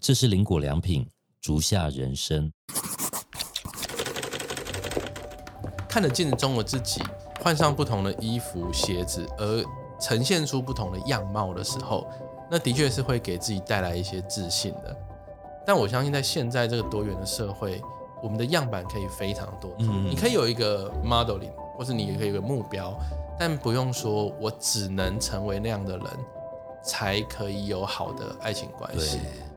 [0.00, 1.06] 这是林果良品
[1.42, 2.50] 竹下人生。
[5.86, 7.02] 看着镜子中的自己，
[7.42, 9.62] 换上不同的衣服、鞋子，而
[10.00, 12.08] 呈现出不同的样貌的时候，
[12.50, 14.96] 那的确是会给自己带来一些自信的。
[15.66, 17.82] 但我相信，在现在这个多元的社会，
[18.22, 19.74] 我们的样板可以非常多。
[19.80, 22.98] 嗯你可以有一个 modeling，或是你也可以有一个目标，
[23.38, 26.06] 但不用说我只能成为那样的人，
[26.82, 29.49] 才可以有好的爱情关系对。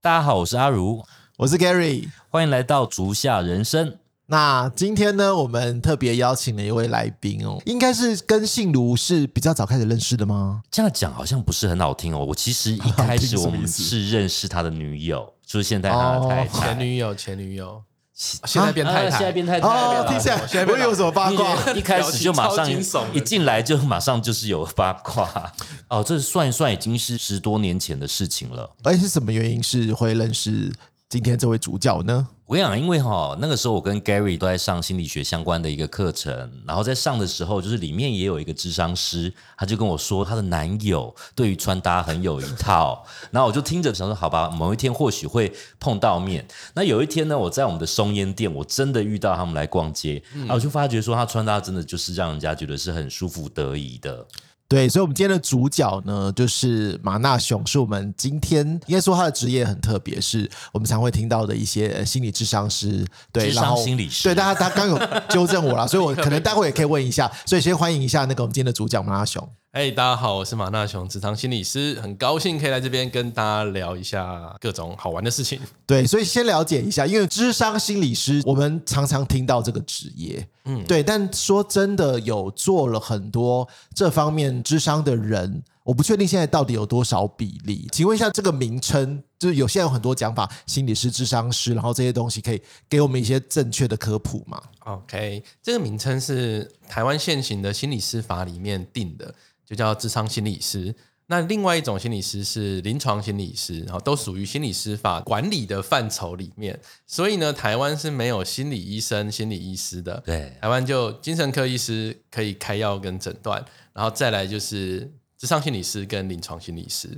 [0.00, 1.04] 大家好，我是阿如，
[1.38, 2.08] 我是 Gary。
[2.28, 3.98] 欢迎来到竹下人生。
[4.26, 10.62] 那今天呢，我们特别邀请了一位来宾哦，应该是跟信如是比较早开始认识的吗？
[10.70, 12.24] 这样讲好像不是很好听哦。
[12.24, 16.60] 我其实一开始 我们是认识他的女友，就是现在他的太太。
[16.60, 17.82] 前女友，前女友，
[18.18, 21.72] 现在变太太，啊现在变太太哦，了听起来有什么八卦。
[21.72, 22.68] 一开始就马上
[23.12, 25.52] 一进来就马上就是有八卦。
[25.86, 28.68] 哦，这算一算已经是十多年前的事情了。
[28.82, 29.62] 哎是什么原因？
[29.62, 30.72] 是会认识
[31.08, 32.28] 今天这位主角呢？
[32.44, 43.02] 我跟你讲，因为哈、那个时候我跟 Gary 都在上心理学相关的一个课程，然后在上的时候，就是里面也有一个智商师，他就跟我说，她的男友对于穿搭很有一套，
[43.32, 46.46] 然后我就听着想说，好吧，某一天或许会碰到面。
[46.74, 54.26] 那有一天呢，我在我们的松烟店，我真的遇到他们来逛街，啊，我就发觉说，他穿搭真的就是让人家觉得是很舒服得宜的。
[54.68, 63.02] 对，所以，我们今天的主角呢，就是马纳雄，是我们今天应该说他的职业很特别，是我们常会听到的一些呃心理智商师，
[63.32, 64.98] 对，智商然后心理师对，大家他刚有
[65.30, 69.48] 纠正我啦，所以我可能待会也可以问一下，所以先欢迎一下那个我们今天的主角马纳雄。
[69.72, 75.60] 哎，大家好，我是马纳雄，职场心理师，很高兴可以来这边跟大家聊一下各种好玩的事情。
[75.86, 87.86] 对，所以先了解一下，因为智商心理师，我们常常听到这个职业，嗯，对，但说真的，有做了很多这方面智商的人，我不确定现在到底有多少比例。
[87.92, 99.34] 请问一下，这个名称，就是有现在有很多讲法，心理师、智商师，然后这些东西可以给我们一些正确的科普吗？OK，这个名称是台湾现行的心理师法里面定的，
[99.68, 100.94] 就叫智商心理师。
[101.30, 106.80] 那另外一种心理师是临床心理师，然后都属于心理师法管理的范畴里面。
[107.06, 110.22] 所以呢，台湾是没有心理医生、心理医师的。
[110.24, 113.62] 对，台湾就精神科医师可以开药跟诊断，
[113.92, 117.08] 然后再来就是智商心理师跟临床心理师。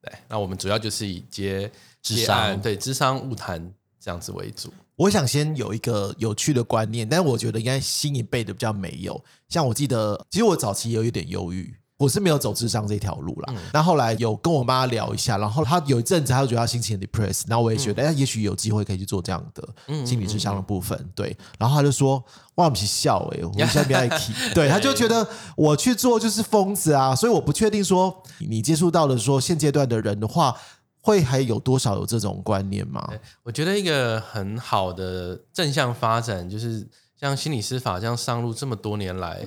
[0.00, 1.70] 对，那我们主要就是以接
[2.00, 3.70] 智商对智商物谈
[4.00, 4.72] 这样子为主。
[4.96, 9.22] 我想先有一个有趣的观念，但我觉得应该新一辈的比较没有。
[9.50, 13.54] 像我记得，其实我早期也有一点忧郁，我是没有走智商这条路啦。
[13.72, 20.98] 那、后来有跟我妈聊一下，然后她有一阵子，她就觉得她心情很 depressed，然后我也觉得，哎、也许有机会可以去做这样的心理智商的部分。
[21.14, 22.24] 对，然后她就说
[22.56, 24.32] ：“哇，不是笑哎、 我们现在不要一起。
[24.54, 25.26] ”对，她就觉得
[25.56, 30.56] 我去做就是疯子啊，所以我不确定说你接触到的说现阶段的人的话。
[31.00, 33.08] 会还有多少有这种观念吗？
[33.42, 36.86] 我觉得一个很好的正向发展，就是
[37.18, 39.46] 像心理师法这样上路这么多年来，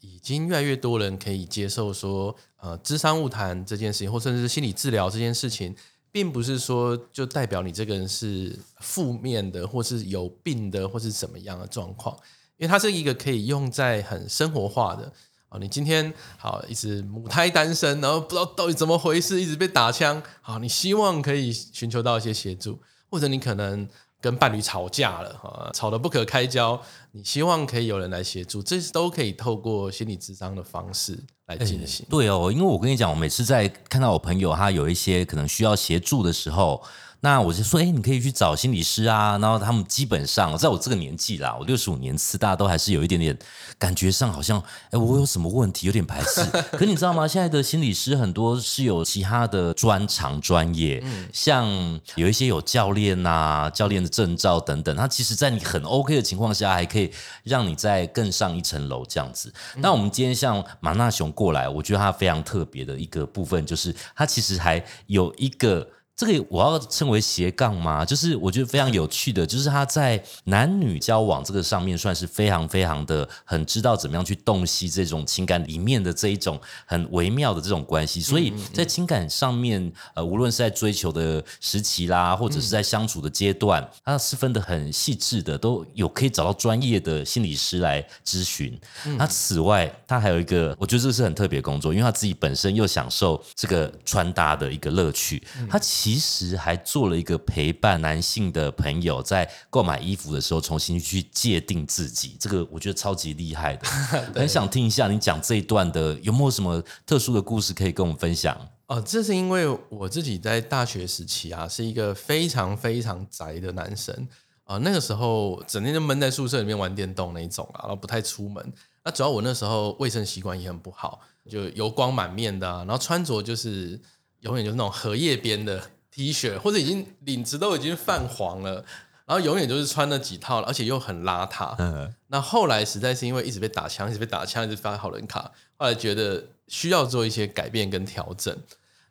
[0.00, 5.74] 已经越来越多人可以接受说，呃，智商物谈这件事情，或甚至是心理治疗这件事情，
[6.10, 12.16] 并不是说就代表你这个人是负面的，或是有病的，或是怎么样的状况，
[12.56, 15.12] 因为它是一个可以用在很生活化的。
[15.50, 20.22] 哦，你今天好一直母胎单身，然后不知道到底怎么回事，一直被打枪。
[20.40, 23.88] 好，你希望可以寻求到一些协助，或者你可能
[24.20, 26.80] 跟伴侣吵架了，啊，吵得不可开交，
[27.12, 32.04] 你希望可以有人来协助，这都可以透过心理智商的方式来进行。
[32.10, 36.82] 对哦，因为我跟你讲，我每次在看到我朋友他有一些可能需要协助的时候，
[37.22, 39.36] 那我就说，哎，你可以去找心理师啊。
[39.38, 43.38] 然后他们基本上在我这个年纪啦，我六十五年次，大家都还是有一点点
[43.78, 44.58] 感觉上好像，
[44.90, 46.42] 哎，我有什么问题，有点排斥。
[46.76, 47.28] 可你知道吗？
[47.28, 51.68] 现在的心理师很多是有其他的专长专业，像
[52.14, 54.96] 有一些有教练呐、教练的证照等等。
[54.96, 57.12] 他其实，在你很 OK 的情况下，还可以
[57.44, 59.52] 让你再更上一层楼这样子。
[59.76, 65.86] 那我们今天像马纳雄过来，我觉得他非常特别的一个部分，就是他其实还有一个。
[66.20, 68.04] 这个我要称为斜杠吗？
[68.04, 88.78] 就是我觉得非常有趣的，就是他在男女交往这个上面算是非常非常的很知道怎么样去洞悉这种情感里面的这一种很微妙的这种关系，所以在情感上面，呃，无论是在追求的时期啦，或者是在相处的阶段，他是分得很细致的，都有可以找到专业的心理师来咨询。
[89.16, 103.86] 那此外，他还有一个，我觉得这个是很特别的工作，因为他自己本身又享受这个穿搭的一个乐趣，他其实还做了一个陪伴男性的朋友在购买衣服的时候，重新去界定自己，这个我觉得超级厉害的。
[104.34, 108.56] 很想听一下你讲这一段的，有没有什么特殊的故事可以跟我们分享？
[108.86, 114.28] 哦，这是因为我自己在大学时期啊，是一个非常非常宅的男生
[114.64, 118.72] 啊、那个时候整天就闷在宿舍里面玩电动那一种啊，然后不太出门。
[119.04, 121.18] 那主要我那时候卫生习惯也很不好，
[121.48, 124.00] 就油光满面的、啊，然后穿着就是
[124.42, 125.82] 永远就是那种荷叶边的
[126.20, 128.84] T 恤，或者已经领子都已经泛黄了，
[129.24, 131.74] 然后永远就是穿那几套，而且又很邋遢。
[131.78, 138.54] 嗯，那后来实在是因为一直被打枪，一直被打枪，一直发好人卡，后来觉得需要做一些改变跟调整。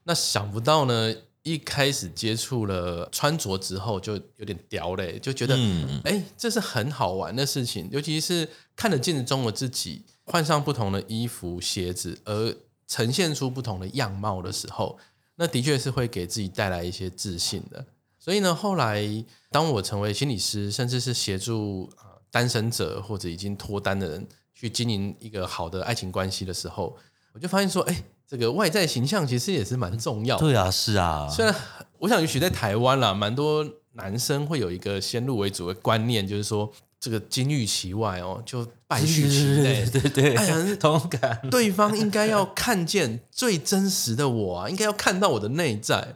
[0.04, 1.12] 那想不到呢，
[1.42, 12.56] 一开始接触了穿着之后，就有点屌嘞，就觉得嗯哎、这是很好玩的事情，尤其是看着镜子中的自己，换上不同的衣服、鞋子，而
[12.88, 15.00] 呈现出不同的样貌的时候，
[15.40, 17.86] 那的确是会给自己带来一些自信的。
[18.20, 19.02] 所以呢，后来
[19.50, 26.94] 当我成为心理师，甚至是协助呃单身者或者已经脱单的人去经营一个好的爱情关系的时候，
[27.32, 30.42] 我就发现说，哎，这个外在形象其实也是蛮重要的。
[30.42, 31.56] 对啊，是啊，虽然
[32.00, 36.70] 我想，也许在台湾啦，蛮多男生会有一个先入为主的观念，就是说
[37.00, 39.86] 这个金玉其外哦，就败絮其内。
[39.86, 41.40] 对对对哎呀同感。
[41.50, 46.16] 对方应该要看见最真实的我啊，应该要看到我的内在。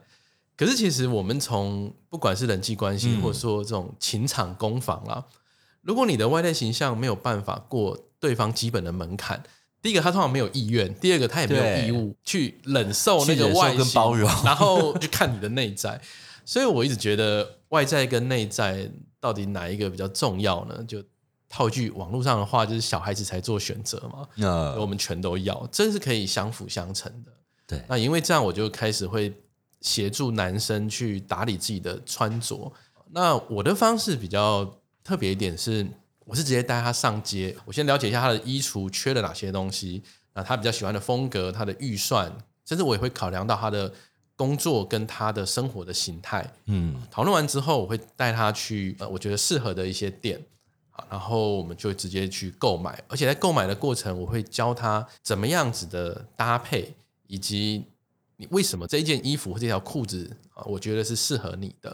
[0.56, 5.24] 可是其实我们从不管是人际关系，嗯或者说这种情场攻防啦，
[5.81, 9.41] 如果你的外在形象没有办法过对方基本的门槛，
[9.81, 16.00] 第一个他通常没有意愿，第二个他也没有对义务去忍受那个外形跟包容然后去看你的内在。
[16.45, 18.91] 所以我一直觉得外在跟内在
[19.23, 20.83] 到底哪一个比较重要呢？
[20.85, 21.01] 就
[21.47, 24.27] 套句网络上的话，就是小孩子才做选择嘛。
[24.35, 27.31] 那我呃，们全都要，真是可以相辅相成的。
[27.65, 29.33] 对那因为这样，我就开始会
[29.79, 32.69] 协助男生去打理自己的穿着。
[33.11, 35.87] 那我的方式比较特别一点是，
[36.25, 40.03] 我是直接带他上街，我先了解一下他的衣橱缺了哪些东西，
[40.33, 42.29] 那他比较喜欢的风格、他的预算，
[42.65, 43.93] 甚至我也会考量到他的
[44.35, 46.53] 工作跟他的生活的形态。
[46.65, 50.44] 嗯，讨论完之后，我会带他去呃，我觉得适合的一些店，
[50.89, 56.95] 好，然后我们就直接去购买，而且在购买的过程，我会教他怎么样子的搭配，
[57.27, 57.85] 以及
[58.38, 61.91] 你为什么这一件衣服或这条裤子啊，我觉得是适合你的，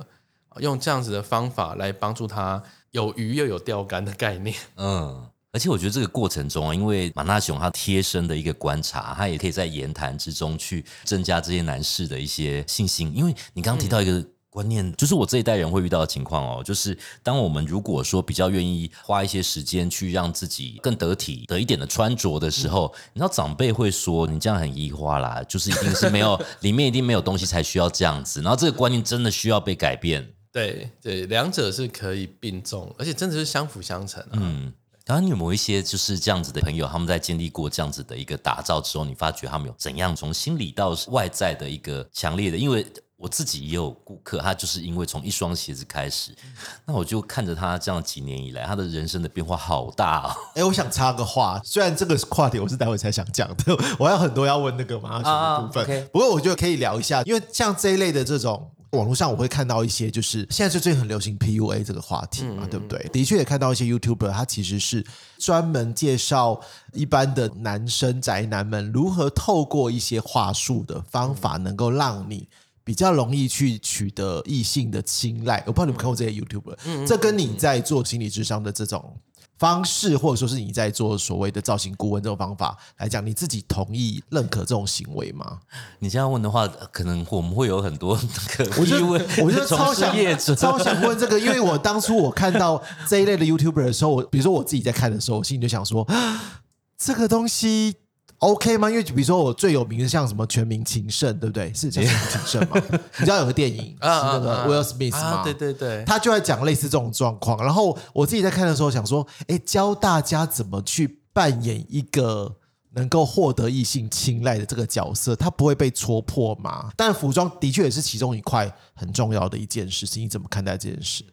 [0.49, 4.55] 啊用这样子的方法来帮助他有鱼又有钓竿的概念。
[4.77, 13.11] 嗯，而且我觉得这个过程中啊，因为马纳雄他贴身的一个观察，他也可以在言谈之中去增加这些男士的一些信心。
[13.15, 14.25] 因为你刚刚提到一个。
[14.51, 30.27] 观念就是我这一代人会遇到的情况哦，就是当我们如果说比较愿意花一些时间去让自己更得体得一点的穿着的时候，你知道长辈会说你这样很移花啦，就是一定是没有里面一定没有东西才需要这样子，然后这个观念真的需要被改变。
[30.51, 34.33] 对对，两者是可以并重，而且真的是相辅相成、啊。
[34.33, 34.73] 嗯，
[35.09, 42.55] 然后你有没有一些就是这样子的朋友，他们在经历过这样子的一个打造之后，你发觉他们有怎样从心理到外在的一个强烈的？
[42.55, 42.85] 因为
[43.17, 46.31] 我自己也有顾客，他就是因为从一双鞋子开始，
[46.85, 50.35] 那我就看着他这样几年以来，他的人生的变化好大哦。
[50.53, 56.07] 哎，我想插个话，虽然这个话题我是待会才想讲的， 我还有很多要问那个马上的部分。
[56.13, 58.69] 不过我觉得可以聊一下，因为像这一类的这种。
[58.91, 62.99] 网络上我会看到一些，就是现在最近很流行 PUA 这个话题嘛，对不对？
[63.13, 65.05] 的确也看到一些 YouTuber，他其实是
[65.37, 66.59] 专门介绍
[66.93, 72.47] 一般的男生宅男们如何透过一些话术的方法，能够让你
[72.83, 75.63] 比较容易去取得异性的青睐。
[75.67, 79.15] 我不知道你们看过这些 YouTuber，这跟你在做心理智商的这种
[79.59, 85.59] 方式，或者说是你在做所谓的造型顾问这种方法来讲，你自己同意认可这种行为吗？
[85.99, 90.15] 你这样问的话，可能我们会有很多那个我就疑问，我就超想
[90.55, 96.07] 超想问这个，因为我当初我看到这一类的 YouTuber 的时候，我比如说我自己在看的时候，我心里就想说，
[96.97, 97.95] 这个东西
[98.39, 98.89] OK 吗？
[98.89, 101.73] 因为比如说我最有名的像什么《全民情圣》，对不对？
[101.73, 102.99] 是叫《全民情圣》吗？
[103.17, 105.19] 你知道有个电影 是那个 Will Smith 吗？
[105.19, 107.61] 啊，对对对，他就在讲类似这种状况。
[107.63, 112.55] 然后我自己在看的时候想说，哎，教大家怎么去扮演一个
[112.91, 116.91] 能够获得异性青睐的这个角色，他不会被戳破吗？
[116.95, 120.23] 但服装的确也是其中一块很重要的一件事情。
[120.23, 121.25] 你怎么看待这件事？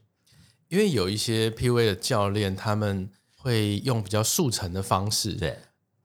[0.69, 5.57] 因为有一些 PUA 的教练，他们会用比较速成的方式，对，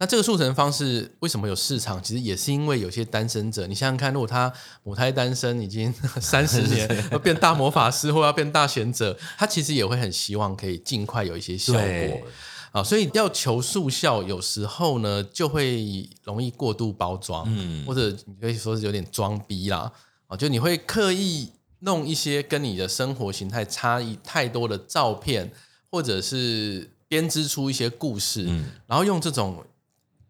[0.01, 2.01] 那这个速成方式为什么有市场？
[2.01, 12.24] 其实也是因为有些单身者，你想想看，如果他母胎单身已经 三十年， 要变大魔法师或要变大贤者，他其实也会很希望可以尽快有一些效果对
[12.72, 12.84] 啊。
[12.84, 19.91] 所以要求速效，有时候呢就会容易过度包装，嗯或者你可以说是有点装逼啦
[20.25, 25.51] 啊，就你会刻意弄一些跟你的生活形态差异太多的照片，
[25.91, 29.63] 或者是编织出一些故事，嗯然后用这种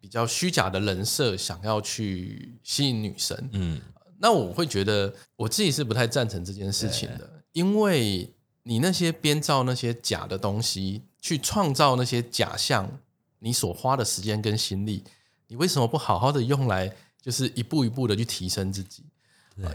[0.02, 3.80] 比较虚假的人设想要去吸引女生，嗯。
[4.18, 8.28] 那我会觉得我自己是不太赞成这件事情的，因为
[8.64, 12.88] 你那些编造那些假的东西，去创造那些假象，
[13.38, 15.04] 你所花的时间跟心力，
[15.46, 19.04] 你为什么不好好的用来，就是一步一步的去提升自己？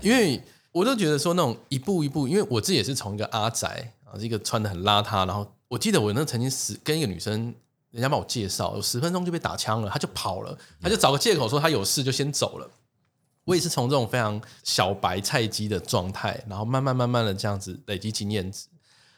[0.02, 0.42] 因为
[0.72, 7.54] 我都觉得说那种一步一步，因为我自己也是从一个阿宅啊，一个穿的很邋遢，然后我记得我那曾经是跟一个女生，
[7.98, 12.70] 人家帮我介绍，有十分钟就被打枪了，他就跑了，他就找个借口说他有事就先走了。
[13.44, 18.68] 我也是从这种非常小白菜鸡的状态，然后慢慢慢慢的这样子累积经验值。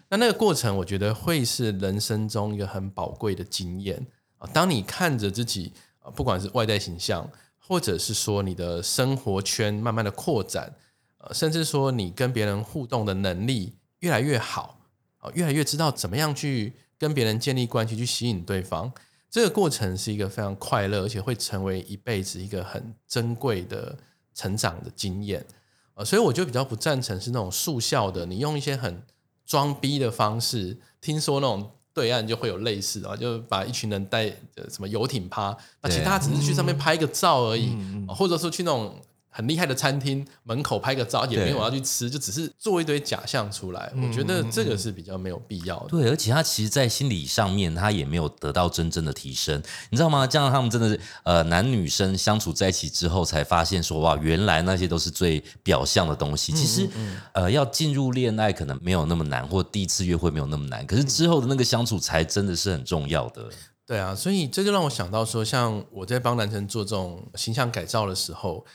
[0.07, 4.07] 那那个过程，我觉得会是人生中一个很宝贵的经验
[4.38, 4.48] 啊。
[4.53, 10.74] 当你看着自己啊，不管是外在形象，或者是说你的生活圈慢慢的扩展，
[11.17, 14.79] 呃，甚至说你跟别人互动的能力越来越好
[15.17, 18.91] 啊，越来越知道怎么样去跟别人建立关系，去吸引对方。
[19.32, 23.98] 这个过程是一个非常快乐，而且会成为一辈子一个很珍贵的。
[24.36, 25.46] 成长的经验，
[25.96, 29.03] 呃，所以我就比较不赞成是那种速效的，你用一些很
[29.46, 30.77] 装逼的方式。
[31.01, 34.29] 听说那种对岸就会有类似的，就把一群人带
[34.70, 37.75] 什么游艇趴，那其他只是去上面拍个照而已，
[38.08, 38.96] 或者说去那种。
[39.29, 43.91] 很厉害的餐厅门口拍个照，也没有要去吃，就只是做一堆假象出来。
[43.95, 45.88] 我觉得这个是比较没有必要的。
[45.89, 50.25] 对，而且他其实，在心理上面，他也没有得到真正的提升，你知道吗？
[50.25, 56.51] 这样他们真的是呃，男女生相处在一起之后，才发现说哇，原来那些都是最表象的东西。
[56.51, 56.89] 其实
[57.33, 63.48] 呃，要进入恋爱可能没有那么难，或第一次约会没有那么难，可是之后的那个相处才真的是很重要的。
[63.86, 68.65] 对啊，所以这就让我想到说，像我在帮男生做这种形象改造的时候。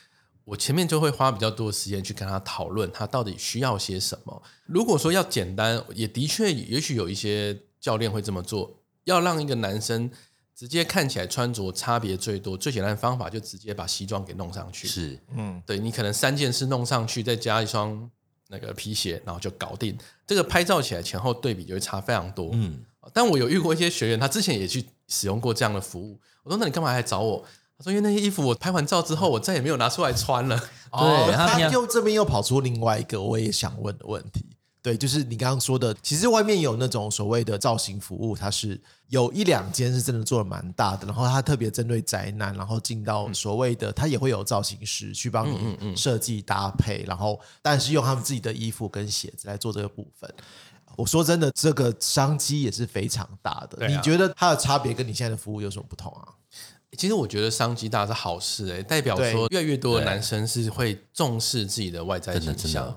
[0.44, 4.42] 我前面就会花比较多的时间去跟他讨论，他到底需要些什么。
[4.66, 8.78] 如果说要简单，也的确，也许有一些教练会这么做。
[9.04, 10.10] 要让一个男生
[10.54, 14.86] 直接看起来穿着差别最多、最简单的方法，就直接把西装给弄上去。
[14.88, 18.10] 是，嗯，对你可能三件事弄上去，再加一双
[18.48, 19.96] 那个皮鞋，然后就搞定。
[20.26, 22.50] 这个拍照起来前后对比就会差非常多。
[22.52, 26.18] 嗯，但我有遇过一些学员，他之前也去使用过这样的服务。
[26.42, 27.44] 我说：“那你干嘛还找我？”
[27.76, 30.56] 他说：“因为那些衣服我拍完照之后，我再也没有拿出来穿了。
[30.92, 34.46] ”对，他又这边又跑出另外一个我也想问的问题。
[34.80, 38.78] 对，就是你刚刚说的，其实外面有那种所谓的造型服务，它是
[39.08, 50.32] 有一两间是真的做的蛮大的，然后它特别针对宅男，然后进到所谓的，它也会有造型师去帮你设计搭配，然后但是用他们自己的衣服跟鞋子来做这个部分。
[50.96, 53.88] 我说真的，这个商机也是非常大的。
[53.88, 56.28] 你觉得它的差别跟你现在的服务有什么不同啊？
[56.96, 62.96] 其实我觉得商机大是好事哎，代表说越来越多的男生是会重视自己的外在形象。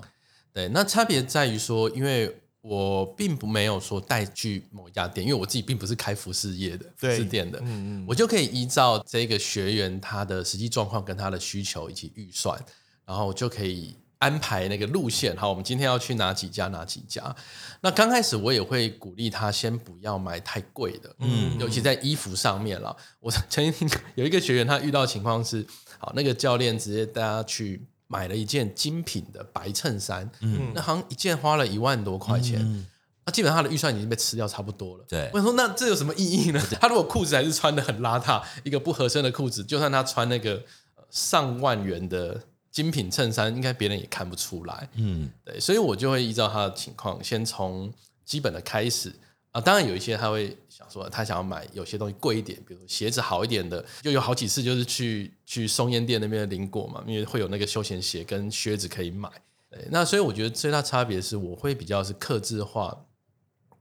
[0.52, 12.58] 对，那差别在于说，因为我并不没有说带去某一家店，因为我自己并不是开服饰业的服饰店的，嗯嗯，我就可以依照这个学员他的实际状况跟他的需求以及预算，
[13.04, 13.96] 然后就可以。
[14.18, 16.66] 安排那个路线，好，我们今天要去哪几家？
[16.68, 17.34] 哪几家？
[17.80, 22.96] 那刚开始我也会鼓励他先不要买太贵的，嗯，尤其在衣服上面了。
[23.20, 25.64] 我曾经有一个学员，他遇到情况是，
[25.98, 32.84] 好，那个教练直接带他去买了一件精品的白衬衫，嗯，那好像一件花了一万多块钱，
[33.24, 35.04] 那基本上他的预算已经被吃掉差不多了。
[35.08, 36.60] 对，我想说，那这有什么意义呢？
[36.80, 40.64] 他如果裤子还是穿的很邋遢，一个不合身的裤子，就算他穿那个
[41.08, 42.42] 上万元的。
[42.70, 47.92] 精品衬衫应该别人也看不出来，嗯，对，所以我就会依照他的情况，先从
[48.24, 49.12] 基本的开始
[49.52, 49.60] 啊。
[49.60, 59.30] 当然有一些他会想说，他想要买有些东西贵一点，比如鞋子好一点的，就有好几次就是去去松烟店那边的林果嘛，因为会有那个休闲鞋跟靴子可以买。
[59.70, 63.04] 对，那所以我觉得最大差别是，我会比较是克制化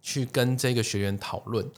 [0.01, 1.69] 去跟这个学员讨论。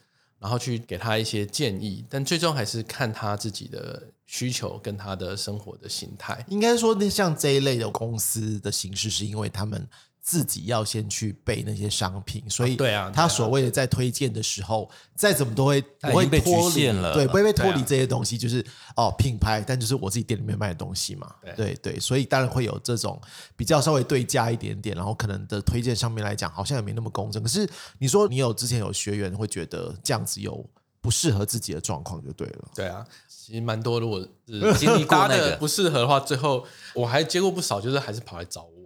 [0.41, 6.45] 然后去给他一些建议，但最终还是看他自己的需求跟他的生活的形态。
[6.49, 9.87] 应该说，那像这一类的公司的形式，是因为他们。
[10.21, 18.63] 自己要先去备那些商品，所以对啊，他所谓的在推荐的时候，再怎么都会不会被脱离了，对，不会被脱离这些东西，就是
[18.95, 23.19] 哦品牌，但就是我自己店里面卖的东西嘛，对对，所以当然会有这种
[23.55, 27.41] 比较稍微对价一点点，然后可能的推荐上面来讲，好像也没那么公正。
[27.41, 27.67] 可是
[27.97, 30.63] 你说你有之前有学员会觉得这样子有
[31.01, 38.79] 不适合自己的状况就对了，对啊，其实蛮多，如果是 经历过那个 不适合的话，最后我还接过不少，就是还是跑来找我。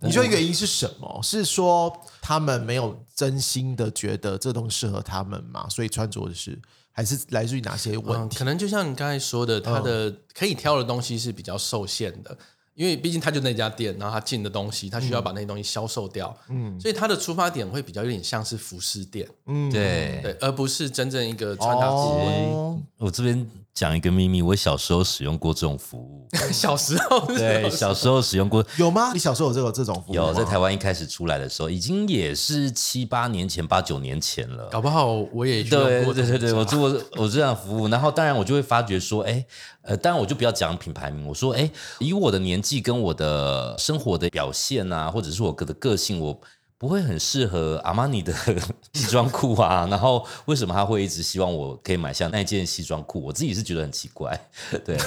[0.00, 1.20] 你说原因是什么？
[1.22, 5.68] 是说他们没有真心的觉得这东西适合他们嘛？
[5.68, 6.58] 所以穿着的是，
[6.92, 8.38] 还是来自于哪些问题？
[8.38, 12.38] 可能就像你刚才说的，他的可以挑的东西是比较受限的。
[12.82, 20.18] 因为毕竟他就那家店，然后他进的东西，他需要把那些东西销售掉，嗯，所以他的出发点会比较有点像是服饰店，嗯，对。
[20.20, 22.82] 对，而不是真正一个穿搭顾问。
[22.98, 26.28] 我这边讲一个秘密，我小时候使用过这种服务。
[26.52, 29.12] 小时候是对，小时候使用过，有吗？
[29.14, 34.68] 你小时候有这个这种服务有在台湾一开始出来的时候，已经也是七八年前、八九年前了。
[34.70, 39.44] 搞不好我也对过对对对，我做过我这样服务，然后当然我就会发觉说，哎，
[39.82, 46.38] 呃，当然我就不要讲品牌名，我说，哎，以我的年纪跟我的生活的表现啊，或者是我的个性，我
[46.82, 48.34] 不会很适合阿玛尼的
[48.92, 49.86] 西装裤啊。
[49.88, 53.22] 然后为什么他会一直希望我可以买下那件西装裤？
[53.22, 54.36] 我自己是觉得很奇怪，
[54.84, 54.98] 对。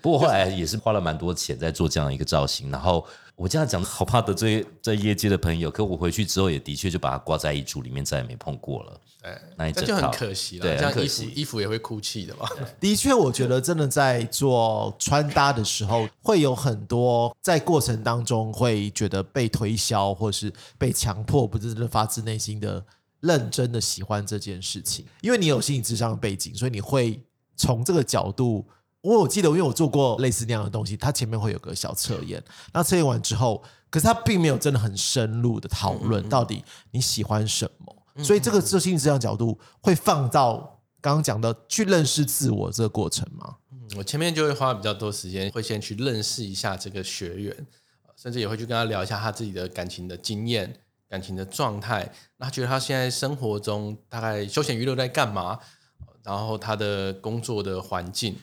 [0.00, 3.06] 不过后来也是花了蛮多钱在做这样一个造型，然后。
[3.36, 9.00] 我这样讲好怕得罪在业界的朋友，可我回去之后也的确就把它挂在衣橱里面，再也没碰过了。
[9.22, 10.62] 对，那一整那就很可惜了。
[10.62, 12.48] 对这样衣服衣服也会哭泣的嘛。
[12.80, 22.82] 的确，我觉得真的在做穿搭的时候，会有很多在过程当中会觉得被推销，或是被强迫，不是真的发自内心的
[23.20, 25.04] 认真的喜欢这件事情。
[25.20, 27.20] 因为你有心理智商的背景，所以你会
[27.54, 28.66] 从这个角度。
[29.06, 43.56] 我有记得，因为我做过类似那样的东西，它前面会有个小测验，那测验完之后，可是它并没有真的很深入的讨论到底你喜欢什么，所以这个这心理智商角度会放到刚刚讲的去认识自我这个过程吗？
[43.96, 47.54] 我前面就会花比较多时间，会先去认识一下这个学员，
[48.02, 50.74] 呃甚至也会去跟他聊一下他自己的感情的经验、
[51.08, 52.12] 感情的状态。
[52.38, 55.60] 那他觉得他现在生活中大概休闲娱乐在干嘛？
[56.00, 58.36] 呃然后他的工作的环境，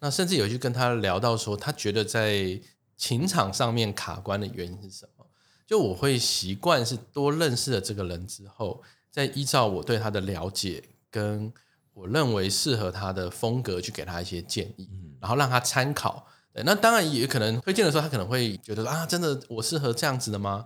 [0.00, 2.60] 那甚至有去跟他聊到说，他觉得在
[2.96, 5.26] 情场上面卡关的原因是什么？
[5.66, 11.52] 就我会习惯是多认识了这个人之后，再依照我对他的了解跟
[11.92, 14.88] 我认为适合他的风格去给他一些建议，
[15.20, 16.26] 然后让他参考。
[16.52, 20.64] 对，那当然也可能推荐的时候，他可能会觉得啊，真的我适合这样子的吗？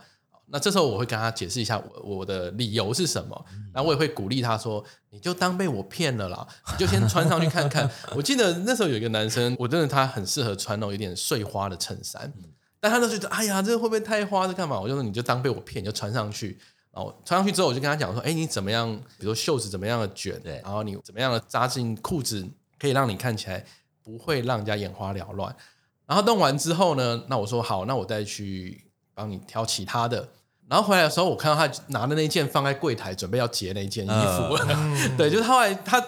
[0.53, 7.91] 那这时候我会跟他解释一下我我的理由是什么，然后我也会鼓励他说，你就当被我骗了啦，你就先穿上去看看。
[8.15, 12.31] 我记得那时候有一个男生，我真的他很适合穿那种有点碎花的衬衫，
[12.79, 14.47] 但他都觉得哎呀，这个会不会太花？
[14.47, 14.79] 这干嘛？
[14.79, 16.59] 我就说你就当被我骗，你就穿上去。
[16.93, 18.95] 然后穿上去之后，我就跟他讲说，哎，你怎么样？
[19.17, 22.47] 比如说袖子怎么样的卷，对然后你怎么样的扎进裤子，
[22.79, 23.65] 可以让你看起来
[24.03, 25.57] 不会让人家眼花缭乱。
[26.05, 28.85] 然后弄完之后呢，那我说好，那我再去
[29.15, 30.29] 帮你挑其他的。
[30.73, 34.57] 然后回来的时候，我看到他拿的那件放在柜台，准备要结那件衣服。
[35.19, 36.03] 对，就是他后来他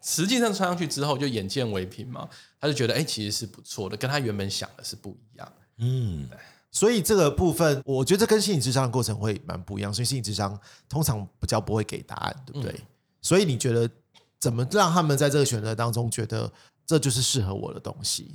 [0.00, 2.28] 实际上穿上去之后，就眼见为凭嘛，
[2.60, 5.52] 他就觉得哎、其实是不错的，跟他原本想的是不一样。
[5.78, 6.28] 嗯，
[6.70, 9.92] 所以这个部分，我觉得这跟心理智商的过程会蛮不一样。
[9.92, 10.56] 所以心理智商
[10.88, 12.72] 通常比较不会给答案，对不对？
[13.20, 13.90] 所以你觉得
[14.38, 16.48] 怎么让他们在这个选择当中觉得
[16.86, 18.32] 这就是适合我的东西？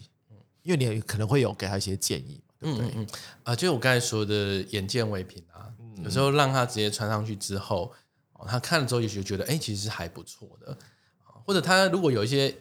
[0.64, 2.88] 因为你可能会有给他一些建议嘛，对不对？
[2.88, 3.08] 嗯嗯
[3.44, 5.59] 啊，就我刚才说的眼见为凭啊，
[6.04, 7.92] 有时候让他直接穿上去之后，
[8.34, 10.72] 哦，他看了之后也许觉得，哎，其实是还不错的，
[11.24, 12.56] 啊或者他如果有一些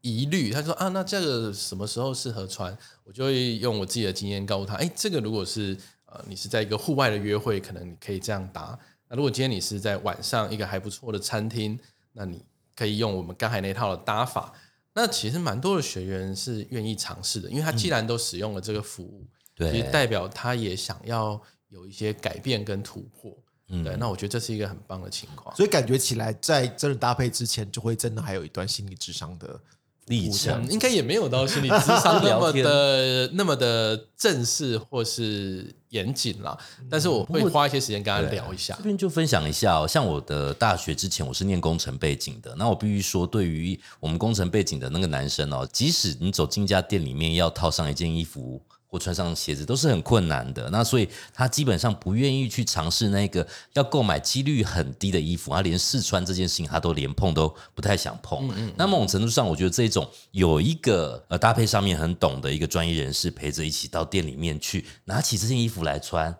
[0.00, 2.76] 疑虑，他说啊，那这个什么时候适合穿？
[3.04, 5.76] 我就会用我自己的经验告诉他，哎，这个如果是
[6.06, 8.78] 呃你是在一个户外的约会，可能你可以这样搭；
[9.08, 11.78] 那如果今天你是在晚上一个还不错的餐厅，
[12.12, 12.44] 那你
[12.76, 14.52] 可以用我们刚才那套的搭法。
[14.96, 21.40] 那其实蛮多的学员是愿意尝试的，因为他既然都使用了这个服务，对其实代表他也想要
[21.74, 23.36] 有一些改变跟突破。
[23.68, 25.54] 嗯对，那我觉得这是一个很棒的情况。
[25.56, 29.58] 所以感觉起来，在真的搭配之前，就会真的还有一段心理智商的
[30.04, 36.56] 历程嗯，应该也没有到心理智商那么的那么的正式或是严谨了，
[36.90, 38.82] 但是我会花一些时间跟他聊一下这。
[38.82, 48.60] 边就分享一下哦，像我的大学之前我是念工程背景的，那我必须说，对于我们工程背景的那个男生哦，即使你走进一家店里面要套上一件衣服
[48.94, 50.70] 或穿上鞋子，都是很困难的。
[50.70, 58.48] 那所以他基本上不愿意去尝试那个要购买几率很低的衣服，他连试穿这件事情他都连碰都不太想碰。
[58.76, 66.32] 那某种程度上，我觉得这种有一个呃搭配上面很懂的一个专业人士陪着一起到店里面去拿起这件衣服来穿。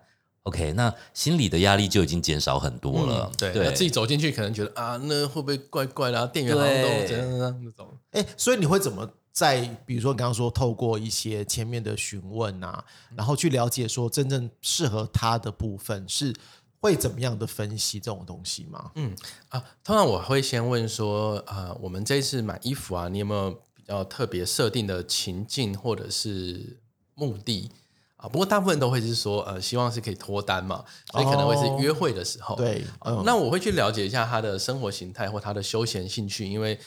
[0.43, 3.29] OK，那心理的压力就已经减少很多了。
[3.37, 6.27] 对，那自己走进去可能觉得啊，那会不会怪怪的、啊？
[6.27, 7.97] 店员好像都对怎样怎样那种。
[8.11, 12.83] 哎，所以你会怎么在比如说你刚刚说透过一些前面的询问啊，
[13.17, 16.33] 然后去了解说真正适合他的部分是
[16.79, 18.91] 会怎么样的分析这种东西吗？
[18.95, 19.13] 嗯
[19.49, 26.79] 啊，通常我会先问说，啊，我们这次买衣服啊，你有没有比较特别设定的情境或者是
[27.13, 27.69] 目的
[28.15, 28.29] 啊？
[28.29, 32.55] 不过大部分都会是说，呃，希望是可以脱单嘛，所以可能会是约会的时候。
[32.55, 36.79] 对，嗯，那我会去了解一下他的生活形态或他的休闲兴趣，因为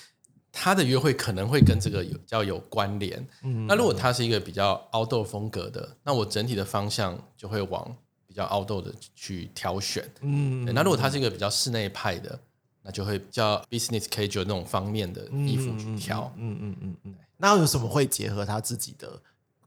[0.53, 3.25] 他的约会可能会跟这个有比较有关联。
[3.43, 10.09] 嗯那如果他是一个比较 outdoor 风格的，那我整体的方向就会往比较 outdoor 的去挑选。
[10.21, 12.39] 嗯那如果他是一个比较室内派的，
[12.83, 16.33] 那就会比较 business casual 那种方面的衣服去挑。
[16.37, 17.15] 嗯嗯嗯嗯。
[17.37, 19.21] 那有什么会结合他自己的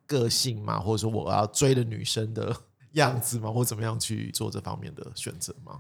[0.06, 0.80] 个性吗？
[0.80, 2.54] 或者说我要追的女生的
[2.94, 3.50] 样子吗？
[3.52, 5.80] 或怎么样去做这方面的选择吗？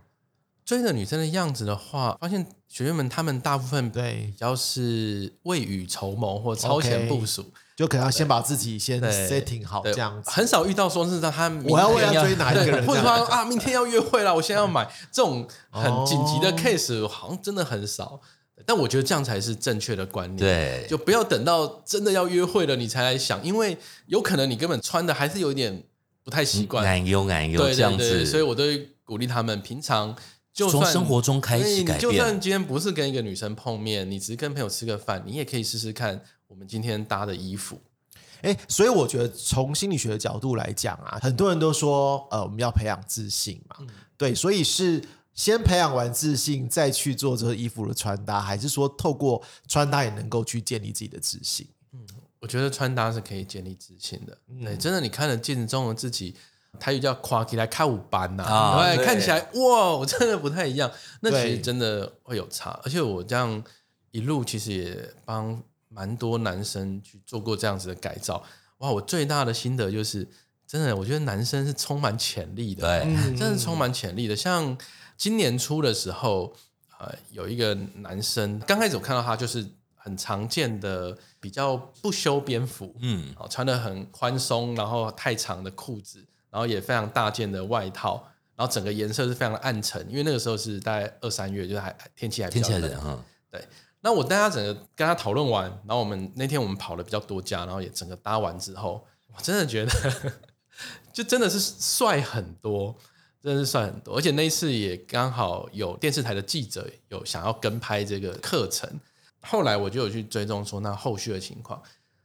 [0.66, 7.46] 追着女生的样子的话，发现学员们他们大部分对比较是未雨绸缪或超前部署，
[7.76, 10.30] 就可能要先把自己先 setting 好这样子。
[10.30, 18.22] 很少遇到说是他我要为了追哪一个人， 或者说啊明天要约会了，我现在要买 这种很紧急的 case，好像真的很少。
[18.64, 25.84] 但我觉得这样才是正确的观念，对，就不要等到真的要约会了你才来想，因为有可能你根本穿的还是有点
[26.24, 28.24] 不太习惯，难忧难忧这样子。
[28.24, 28.64] 所以我都
[29.04, 30.16] 鼓励他们平常。
[30.54, 32.00] 从生活中开始改变。
[32.00, 37.82] 就算今天不是跟一个女生碰面，你只是跟朋友吃个饭，你也可以试试看我们今天搭的衣服。
[38.42, 43.78] 哎，所以我觉得从心理学的角度来讲啊，很多人都说，呃，我们要培养自信嘛。
[44.18, 51.68] 对，所以是先培养完自信，再去做这个衣服的穿搭，还是说透过穿搭也能够去建立自己的自信？
[51.94, 52.00] 嗯，
[52.40, 54.38] 我觉得穿搭是可以建立自信的。
[54.64, 56.36] 对，真的，你看了镜子中的自己。
[56.80, 58.44] 他又叫夸起来开舞班呐，
[59.04, 60.90] 看起来哇，我真的不太一样。
[61.20, 63.64] 那其实真的会有差，而且我这样
[64.12, 68.44] 一路其实也帮蛮多男生去做过这样子的改造。
[68.80, 70.28] 哇，我最大的心得就是，
[70.66, 74.36] 真的，我觉得男生是充满潜力的，对，真的充满潜力的。
[74.36, 74.76] 像
[75.16, 76.52] 今年初的时候，
[76.98, 79.64] 呃，有一个男生，刚开始我看到他就是
[79.96, 86.26] 很常见的比较不修边幅，嗯，穿的很宽松，然后太长的裤子。
[86.52, 88.22] 然后也非常大件的外套，
[88.58, 93.18] 然后整个颜色是非常的暗沉，因为那个时候是大概二三月，就是还天气还比较冷哈。
[93.50, 93.66] 对，
[94.02, 99.92] 那我大家整个跟他讨论完，然后我们那天我们跑了比较多家，然后也整个搭完之后，我真的觉得
[101.14, 102.94] 就真的是帅很多，
[103.42, 104.18] 真的是帅很多。
[104.18, 109.00] 而且那一次也刚好有电视台的记者有想要跟拍这个课程，
[109.42, 111.82] 后来我就有去追踪说那后续的情况。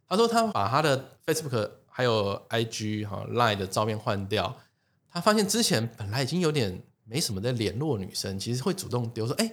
[0.08, 1.70] 他说他把他的 Facebook。
[1.96, 4.54] 还有 I G 哈 Line 的照片换掉，
[5.10, 9.50] 他发现之前本来已经有点没什么在联络女生，其实会主动丢说，哎，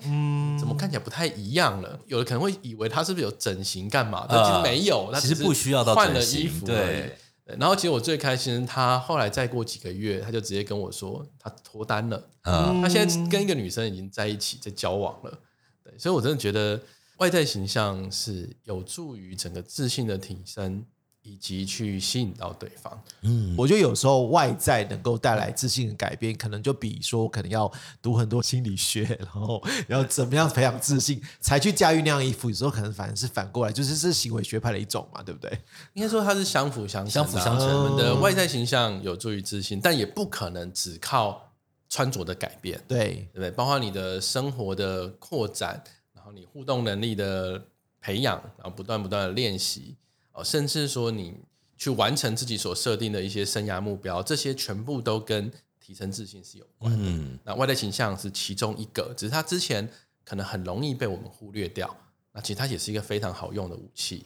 [0.59, 1.97] 怎么看起来不太一样了？
[2.05, 4.27] 有的可能会以为他是不是有整形干嘛？
[4.29, 6.65] 但其实没有，他其实不需要到换了衣服。
[6.65, 15.39] 对，然后其实我最开心，他后来再过几个月，他就直接跟我说他脱单了，他现在跟一个女生已经在一起在交往了。
[15.81, 16.77] 对，所以我真的觉得
[17.19, 20.83] 外在形象是有助于整个自信的提升。
[21.25, 32.49] 以及去吸引到对方，嗯，我觉得有时候外在能够带来自信的改变，可能就比说可能要读很多心理学，然后然后怎么样培养自信，才去驾驭那样衣服。
[32.49, 35.49] 有时候可能反而是反过来，就是是行为学派的一种嘛，对不对？
[35.93, 37.67] 应该说它是相辅相相辅相成。
[37.67, 41.53] 我们的外在形象有助于自信，但也不可能只靠
[41.87, 43.51] 穿着的改变，对对不对？
[43.51, 45.81] 包括你的生活的扩展，
[46.13, 47.63] 然后你互动能力的
[48.01, 49.95] 培养，然后不断不断的练习。
[50.33, 51.35] 哦，甚至说你
[51.77, 57.39] 去完成自己所设定的一些生涯目标，这些全部都跟提升自信是有关的。
[57.43, 59.87] 那外在形象是其中一个，只是它之前
[60.25, 61.95] 可能很容易被我们忽略掉。
[62.31, 64.25] 那其实它也是一个非常好用的武器。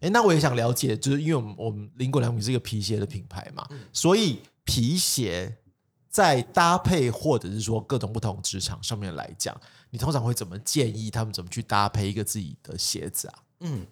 [0.00, 5.56] 哎，那我也想了解，就是因为我们我们林果良品是一个皮鞋的品牌嘛，所以皮鞋
[6.08, 9.58] 在搭配或者是说各种不同职场上面来讲，
[9.90, 13.34] 你通常会怎么建议他们怎么去搭配一个自己的鞋子啊？
[13.60, 13.86] 嗯。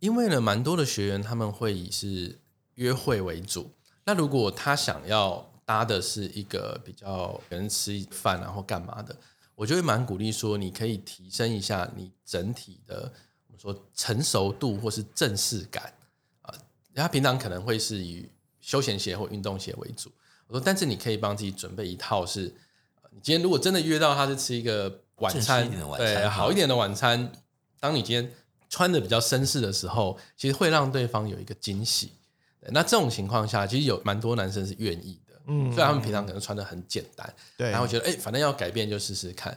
[0.00, 2.38] 因为呢，蛮多的学员他们会以是
[2.74, 3.70] 约会为主。
[4.04, 9.16] 那如果他想要搭的是一个比较人吃饭然后干嘛的，
[9.54, 13.12] 我就会蛮鼓励说，你可以提升一下你整体的
[13.48, 15.92] 我们说成熟度或是正式感
[16.42, 16.54] 啊。
[16.94, 18.28] 他平常可能会是以
[18.60, 20.10] 休闲鞋或运动鞋为主。
[20.46, 22.42] 我说，但是你可以帮自己准备一套，是
[23.10, 27.32] 你今天如果真的约到他是吃一个晚餐，对，好一点的晚餐。
[27.80, 28.32] 当你今天。
[28.68, 32.12] 穿的比较绅士的时候，其实会让对方有一个惊喜。
[32.70, 35.34] 那这种情况下，其实有蛮多男生是愿意的。
[35.46, 39.56] 嗯，虽然他们平常可能穿的很简单，对，然后觉得哎，反正要改变就试试看。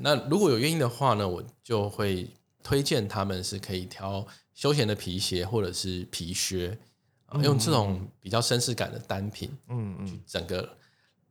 [0.00, 2.28] 那如果有愿意的话呢，我就会
[2.62, 6.78] 推荐他们是可以挑休闲的皮鞋或者是皮靴，
[7.42, 10.76] 用这种比较绅士感的单品，嗯嗯，整个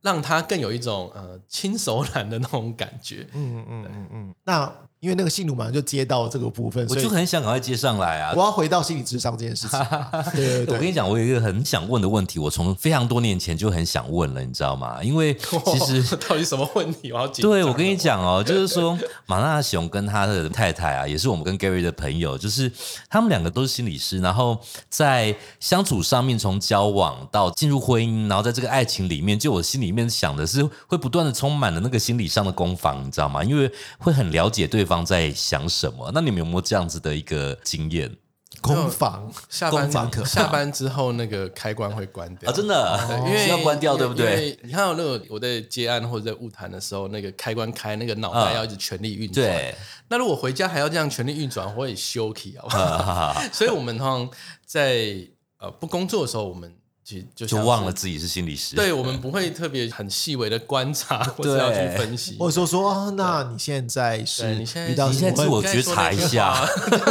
[0.00, 3.28] 让他更有一种呃轻手懒的那种感觉。
[3.32, 4.34] 嗯嗯嗯嗯。
[4.44, 8.40] 那因为那个信徒马上就接到这个部分，我就很想赶快接上来啊我！
[8.40, 9.76] 要回到心理智商这件事情。
[10.32, 15.02] 对对对，我跟你讲，我有一个很想问的问题，我从非常多年前就很想问了，你知道吗？
[15.02, 17.10] 因为其实 到底什么问题？
[17.10, 22.70] 我要紧张对，我跟你讲哦，就是说马纳雄跟他的太太啊，也是我们跟 Gary 的朋友，就是
[23.10, 24.56] 他们两个都是心理师，然后
[24.88, 33.42] 在相处上面，从交往到进入婚姻，然后在这个爱情里面，就我心里面想的是，会不断的充满了那个心理上的攻防，你知道吗？
[33.42, 36.10] 因为会很了解对方在想什么。
[36.12, 38.12] 那你们有没有这样子的一个经验
[38.60, 39.90] 空房下班
[40.26, 42.52] 下班之后那个开关会关掉啊？
[42.54, 44.56] 真的，因为要关掉，对不对？
[44.62, 49.46] 你看到那个我在接案或者在物谈的时候，那个开关开，那个脑袋嗯要一直全力运转。
[49.46, 49.74] 对，
[50.08, 52.82] 那如果回家还要这样全力运转，我也休息好不好？
[52.82, 54.30] 啊 所以我们通常
[54.66, 55.16] 在
[55.58, 56.72] 呃不工作的时候，我们
[57.04, 58.76] 其实就就忘了自己是心理师。
[58.76, 62.36] 对我们不会特别很细微的观察， 或者要去分析。
[62.38, 66.64] 或者说说啊，那你现在是你现在遇到你现在自我觉察一下，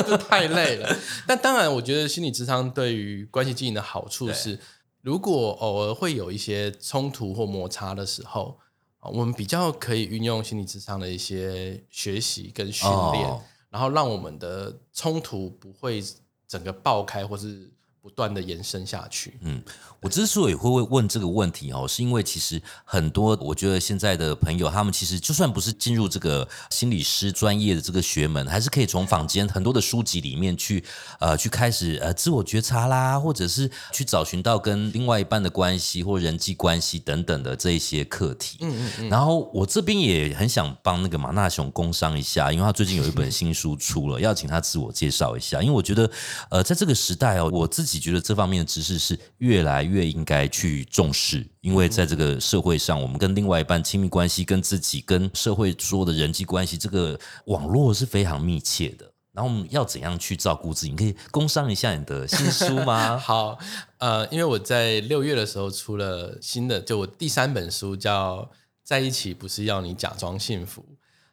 [0.08, 0.96] 这 太累了。
[1.28, 4.58] 但当然，我觉得心理智商对于关系经营的好处是，
[5.02, 8.58] 如果偶尔会有一些冲突或摩擦的时候，
[9.00, 16.04] 啊我们比较可以运用心理智商的一些学习跟训练，哦然后让我们的冲突不会
[16.46, 17.72] 整个爆开，或是
[18.02, 19.38] 不断的延伸下去。
[19.42, 19.62] 嗯，
[20.00, 30.84] 我之所以会问这个问题哦，是因为其实很多我觉得现在的朋友，他们其实就算不是进入这个心理师专业的这个学门，还是可以从坊间很多的书籍里面去
[31.20, 38.58] 呃去开始呃自我觉察啦，或者是去找寻到跟另外一半的关系或人际关系等等的这一些课题。
[38.62, 45.62] 嗯嗯嗯，然后我这边也很想帮那个马纳雄工商一下，因为他最近有一本新书出了，要请他自我介绍一下。
[45.62, 46.10] 因为我觉得，
[46.50, 59.12] 呃，在这个时代哦，我自己觉得这方面的知识是越来越应该去重视，因为在这个社会上，我们跟另外一半亲密关系、跟自己、跟社会说的人际关系，这个网络是非常密切的。
[59.34, 60.92] 然后我们要怎样去照顾自己？
[60.92, 63.16] 你可以工商一下你的新书吗？
[63.18, 63.58] 好，
[63.98, 68.40] 呃，因为我在六月的时候出了新的，就我第三本书叫
[68.84, 70.82] 《在一起不是要你假装幸福》，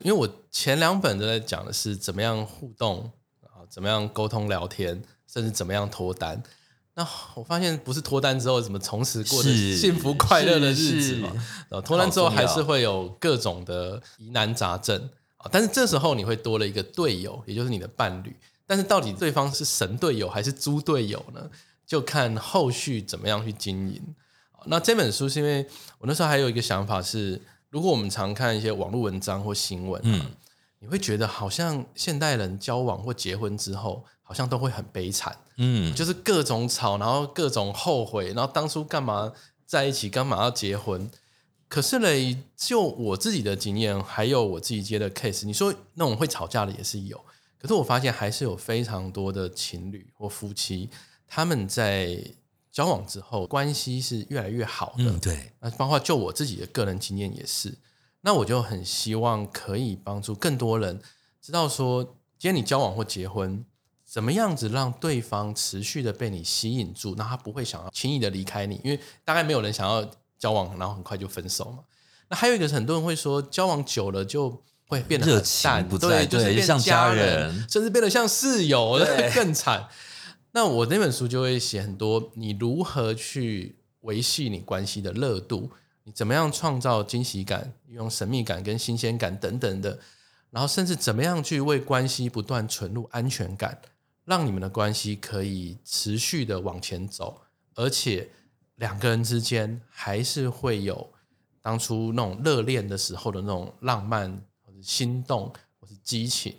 [0.05, 6.43] 因为我前两本都在讲的是怎么样互动啊，怎么样沟通聊天，甚至怎么样脱单。
[6.95, 11.37] 那我发现不是脱单之后怎么从此过着幸福快乐的日子嘛是，
[11.69, 18.35] 然后脱单之后还是会有各种的疑难杂症啊，但是这时候你会多了一个队友，也就是你的伴侣。
[18.67, 21.49] 但是到底对方是神队友还是猪队友呢？
[21.87, 24.03] 就看后续怎么样去经营。
[24.67, 25.67] 那这本书是因为
[25.99, 30.27] 我那时候还有一个想法是，如果我们常看一些网络文章或新闻、嗯，
[30.81, 39.33] 你会觉得好像现代人交往或结婚之后，好像都会很悲惨，嗯，就是各种吵，然后各种后悔，然后当初干嘛
[39.67, 41.11] 在一起，干嘛要结婚？
[41.69, 47.23] 可是嘞，就我自己的经验，还有我自己接的 case，你说那种会吵架的也是有，
[47.59, 50.88] 可是我发现还是有非常多的情侣或夫妻，
[51.27, 52.25] 他们在
[52.71, 55.05] 交往之后关系是越来越好的。
[55.05, 57.77] 嗯，对，那包括就我自己的个人经验也是，
[58.29, 61.01] 那我就很希望可以帮助更多人
[61.41, 62.05] 知道说，
[62.38, 63.64] 今天你交往或结婚，
[64.05, 70.07] 怎么样子让对方持续的被你吸引住，那他不会想要轻易的离开你，因为大概没有人想要
[70.38, 71.79] 交往然后很快就分手嘛。
[72.29, 79.01] 那还有一个是很多人会说，交往久了就会变得很热情淡，不在对，就是像家人，甚至变得像室友，
[79.35, 79.88] 更惨。
[80.53, 85.71] 那我那本书就会写很多，你如何去维系你关系的热度，
[86.14, 89.99] 怎么样创造惊喜感，用神秘感跟新鲜感等等的，
[90.51, 93.81] 然后甚至怎么样去为关系不断存入安全感，
[94.25, 97.40] 让你们的关系可以持续的往前走，
[97.75, 98.29] 而且
[98.77, 101.12] 两个人之间还是会有
[101.61, 104.31] 当初那种热恋的时候的那种浪漫
[104.64, 106.55] 或者心动或是激情。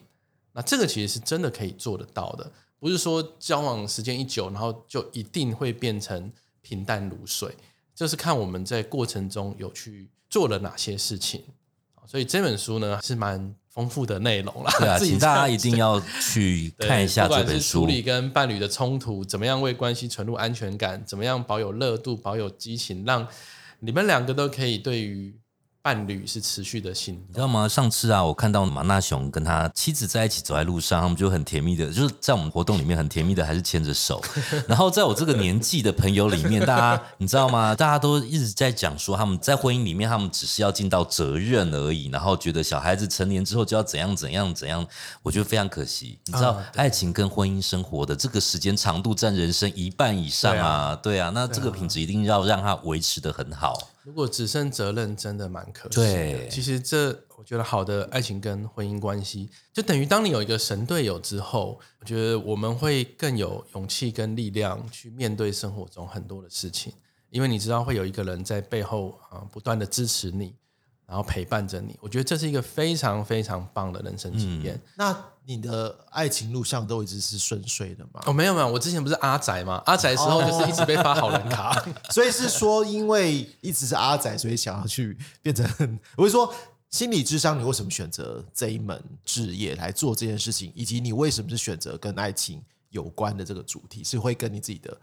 [0.52, 6.32] 那这个其实是真的可以做得到的，不是说交往时间一久，然后就一定会变成
[6.62, 7.56] 平淡如水。
[8.00, 11.44] 就是看我们在过程中有去做了哪些事情。
[12.08, 14.72] 所以这本书呢是蛮丰富的内容啦。
[14.98, 17.88] 请大家一定要去 看一下不管是这本书处。
[17.88, 23.28] 理跟伴侣的冲突，怎么样为关系存入安全感，怎么样保有热度、保有激情，让
[23.82, 25.38] 你们两个都可以对于
[25.82, 27.66] 伴侣是持续的心你知道吗？
[27.66, 34.22] 上次啊，我看到马纳雄跟他妻子在一起走在路上，他们就很甜蜜的，就是在我们活动里面很甜蜜的，还是牵着手。
[34.68, 37.74] 然后在我这个年纪的朋友里面，大家你知道吗？
[37.74, 44.86] 大家都一直在讲说，他们在婚姻里面，他们只是要尽到责任而已，然后觉得小孩子成年之后就要怎样怎样怎样。
[45.24, 46.20] 我觉得非常可惜。
[46.26, 53.80] 你知道，啊爱情跟婚姻生活的这个时间长度占人生一半以上啊，对啊，那这个品质一定要让它维持的很好。
[54.10, 56.04] 如果只剩责任，真的蛮可惜的。
[56.04, 66.92] 对其实这我觉得好的爱情跟婚姻关系，就等于当你有一个神队友之后，我觉得我们会更有勇气跟力量去面对生活中很多的事情，
[67.30, 70.56] 因为你知道会有一个人在背后啊不断的支持你，
[71.06, 71.96] 然后陪伴着你。
[72.02, 74.82] 我觉得这是一个非常非常棒的人生经验。
[74.96, 75.14] 那
[75.56, 78.22] 你的爱情路上都一直是顺遂的吗？
[78.26, 79.82] 哦，没有没有，我之前不是阿宅吗？
[79.88, 81.84] 阿宅的时候就是一直被发好人卡。
[82.12, 86.54] 所以是说，因为一直是阿宅，所以想要去变成，我是说。
[86.92, 90.72] 心理智商，你为什么选择这一门职业来做这件事情？
[90.74, 92.60] 以及你为什么是选择跟爱情
[92.90, 94.04] 有关的这个主题？
[94.04, 94.98] 是会跟你自己的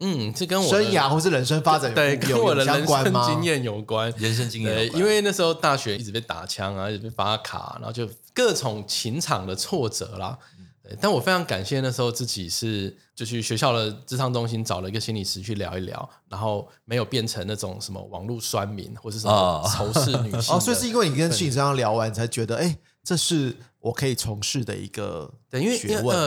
[0.00, 3.12] 嗯，这跟我生涯或是人生发展有对，跟我的人生？
[3.26, 4.12] 经验有关。
[4.18, 10.38] 人生经验对，因为那时候大学一直被打枪啊，一直被发卡，然后就各种情场的挫折啦。
[10.82, 20.54] 对，但我非常感谢那时候自己是就去学校的智商中心找了一个心理师去聊一聊，然后没有变成那种什么网络酸民或是什么哦仇视女性的。
[20.54, 25.78] 哦，所以是因为你跟心理智商聊完，才觉得，哎，这是我可以从事的一个对，因为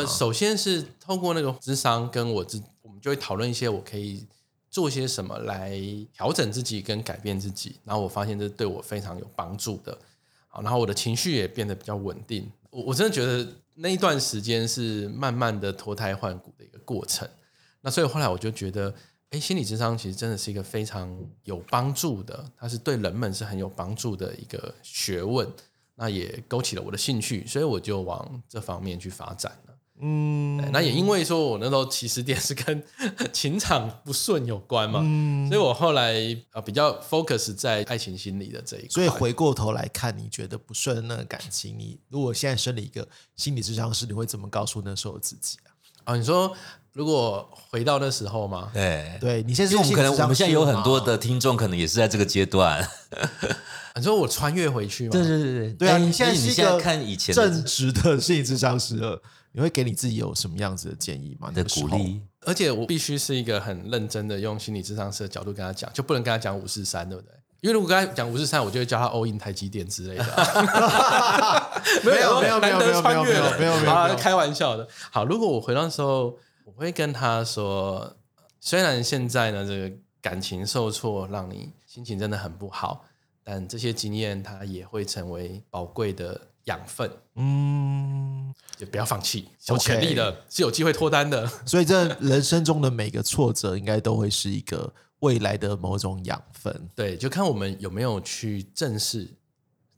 [0.08, 4.26] 首先是透过那个智商跟我自，我就会讨论一些我可以
[4.70, 5.80] 做些什么来
[6.14, 9.98] 调整自己跟改变自己，然后我发现这对我非常有帮助的。
[10.48, 12.52] 好，然后我的情绪也变得比较稳定。
[12.70, 17.28] 我我真的觉得那一段时间是慢慢的脱胎换骨的一个过程。
[17.82, 18.94] 那所以后来我就觉得，
[19.30, 25.48] 哎，心理智商其实真的是一个非常有帮助的，它是对人们是很有帮助的一个学问。
[25.96, 29.76] 那也勾起了我的兴趣，所以我就往这方面去发展了。
[30.02, 32.84] 嗯那也因为说我那时候起始点是跟
[33.34, 36.16] 情场不顺有关嘛，嗯所以我后来
[36.52, 38.90] 啊比较 focus 在爱情心理的这一块。
[38.90, 45.70] 所以回过头来看，你觉得不顺的那个感情，你如果现在生了一个心理智商师，你会怎么告诉那时候的自己啊？
[46.06, 46.56] 啊，你说
[46.94, 48.72] 如果回到那时候吗？
[48.74, 52.88] 对，对你现在是我们可能我们现在有很多的听众，可能也是在这个阶段。
[53.96, 55.12] 你说我穿越回去吗？
[55.12, 61.50] 对对对对啊，哎你现在哎你现在是一个看以前正直的心理智商师了，你会给你自己有什么样子的建议吗？
[61.52, 67.34] 的鼓励，而且我必须是一个很认真的用心理智商师的角度跟他讲，就不能跟他讲五四三，对不对？
[67.62, 74.88] 因为如果跟他讲五四三，我就会叫他 all in 台积电之类的啊、 没有没有没有没有没有没有没有没有啊没有开玩笑的。
[75.12, 78.16] 好，如果我回到那时候，我会跟他说，
[78.62, 83.04] 虽然现在呢这个感情受挫，让你心情真的很不好，
[83.44, 91.46] 但这些经验它也会成为宝贵的养分，嗯，也不要放弃，有潜力的是有机会脱单的。
[91.66, 96.90] 所以这人生中的每个挫折，应该都会是一个未来的某种养分。
[96.96, 99.28] 对，就看我们有没有去正视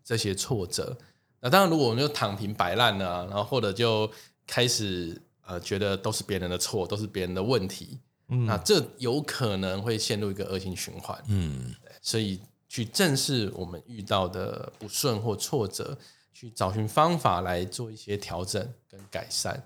[0.03, 0.97] 这些挫折。
[1.41, 4.09] 那当然，如果我们就躺平摆烂了啊、然后或者就
[4.47, 11.21] 开始呃觉得都是别人的错，都是别人的问题，嗯那这有可能会陷入一个恶性循环。
[11.27, 15.97] 嗯，所以去正视我们遇到的不顺或挫折，
[16.33, 19.63] 去找寻方法来做一些调整跟改善。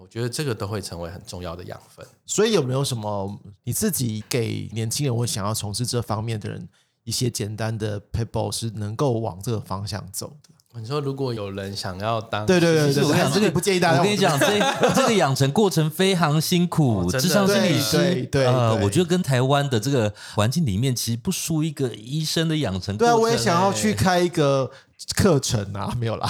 [0.00, 2.04] 我觉得这个都会成为很重要的养分。
[2.26, 6.68] 所以有没有什么你自己给年轻人或想要从事这方面的人
[7.04, 10.80] 一些简单的 p a p e r 是能够往这个方向走的？
[10.80, 13.98] 你说如果有人想要当对对对对对，我跟你讲，还是你不建议大家。
[13.98, 24.70] 我跟你讲， 这这个养成过程非常辛苦，智商心理对师，对对呃，我觉得跟台湾的这个环境里面，其实不输一个医生的养成过对啊，我也想要去开一个
[25.16, 26.28] 课程啊，没有啦。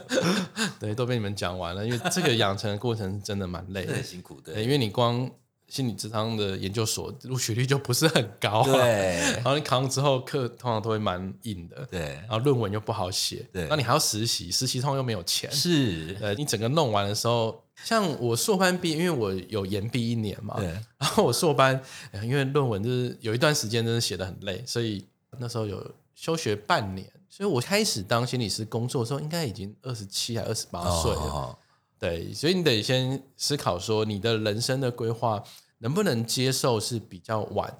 [0.78, 3.94] 对，都被你们讲完了，因为这个养成的过程是真的蛮累的。
[3.94, 4.04] 很。
[4.04, 5.30] 辛苦的，对，因为你光
[5.68, 9.20] 心理智商的研究所录取率就不是很高、啊，对。
[9.40, 12.00] 然后你考上之后课通常都会蛮硬的，对。
[12.00, 13.66] 然后论文又不好写，对。
[13.70, 20.66] 那你还要实习，实习通常又没有钱，是，呃，你整个弄完的时候，像我硕班毕业，因为我有延毕一年嘛，对，
[20.98, 25.06] 然后我硕班，呃因为论文就是有一段时间真的写的很累，所以
[25.38, 31.20] 那时候有休学半年，所以我开始当心理师工作的时候，应该已经二十七还二十八岁了。
[31.20, 31.56] 哦
[31.98, 35.42] 对，所以你得先思考说，你的人生的规划
[35.78, 37.72] 能不能接受是比较晚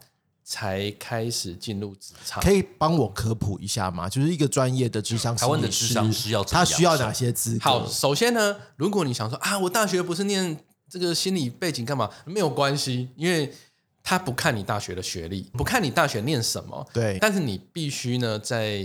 [0.43, 2.41] 才开始进入职场。
[2.43, 4.09] 可以帮我科普一下吗？
[4.09, 7.65] 就是一个专业的智商台湾的智商师要他需要哪些资格？
[7.65, 12.09] 好，首先呢，如果你想说啊，我大学不是念这个心理背景干嘛？
[12.25, 13.53] 没有关系，因为
[14.05, 18.85] 他不看你大学的学历，不看你大学念什么，对，但是你必须呢，在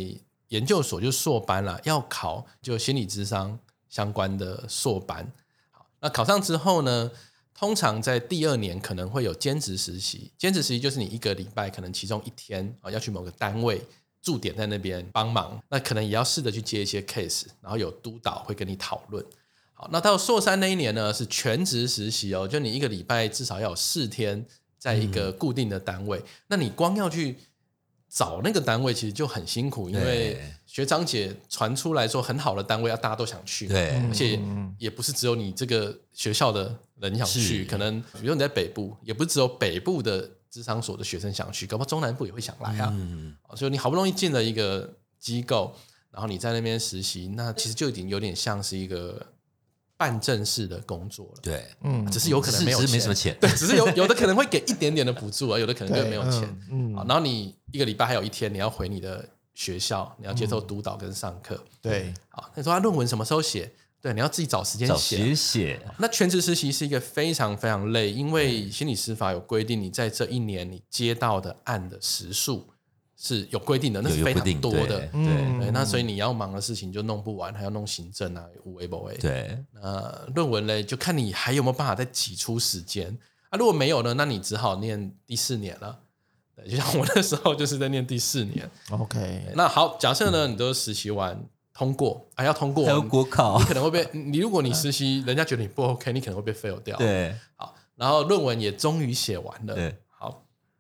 [0.50, 3.58] 研究所就硕班啦，要考就心理智商
[3.90, 5.32] 相关的硕班。
[5.72, 7.12] 好，那考上之后呢，
[7.54, 10.32] 通常在第二年可能会有兼职实习。
[10.38, 13.82] 兼职实习就是你一个礼拜可能其中一天啊要去某个单位
[14.22, 19.26] 驻点在那边帮忙，那可能也要试着去接一些 case，然后有督导会跟你讨论。
[19.74, 24.46] 好，那到硕三那一年呢是全职实习哦，就你一个礼拜至少要有四天
[24.78, 27.38] 在一个固定的单位，那你光要去
[28.18, 30.54] 找那个单位其实就很辛苦，因为对。
[30.66, 33.90] 学长姐传出来说很好的单位，要大家都想去，对。
[34.08, 34.40] 而且
[34.80, 42.92] 也不是只有你这个学校的人想去，可能比如你在北部，也不是只有北部的智商所的学生想去，搞不好中南部也会想来啊。
[43.56, 45.76] 所以你好不容易进了一个机构，
[46.10, 49.24] 然后你在那边实习，那其实就已经有点像是一个
[49.98, 51.40] 半正式的工作了。
[51.42, 56.44] 对，嗯，只是有可能没有只是没钱什么钱对，只是有有的可能会给一点点的补助啊，有的可能就对没有钱。
[56.70, 61.62] 嗯，好，嗯然后你一个礼拜还有一天你要回你的学校，你要接受督导跟上课。
[61.82, 63.74] 对，好，那你说他论文什么时候写？
[64.00, 64.88] 对，你要自己找时间。
[64.96, 72.70] 写写，那全职实习是一个非常非常累，因为心理司法有规定，你在这一年你接到的案的时数
[73.20, 75.00] 是有规定的，那是非常多的。
[75.00, 79.18] 对嗯对，那所以你要忙的事情就弄不完，还要弄行政啊，无微不微。
[79.18, 83.18] 对，那，论文嘞，就看你还有没有办法再挤出时间
[83.50, 83.58] 啊。
[83.58, 86.00] 如果没有呢，那你只好念第四年了。
[86.56, 88.70] 对，就像我那时候就是在念第四年。
[88.92, 91.44] OK，那好，假设呢，你都实习完
[91.74, 99.76] 通过，还要通过，还有国考你，可能会被你，如果你实习，人家觉得你不 OK，你可能会被 fail 掉。，对好，然后论文也终于写完了。
[99.76, 100.07] 对，好，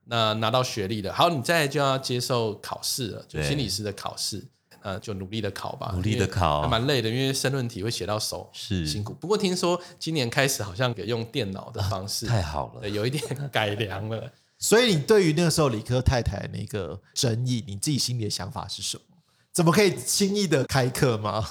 [0.09, 4.45] 那拿到学历了，好，你再就要接受考试了，就心理师的考试。
[4.83, 9.13] 呃，就努力的考吧，努力的考还蛮累的，因为申论题会写到手，是辛苦。
[9.15, 14.31] 不过听说今年开始好像给用电脑的方式，太好了，，有一点改良了。
[14.59, 19.03] 所以你对于那个时候理科太太那个争议，你自己心里的想法是什么？
[19.51, 21.45] 怎么可以轻易的开课吗？